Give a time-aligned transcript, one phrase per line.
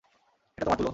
[0.57, 0.89] এটা তোমার, তুলো।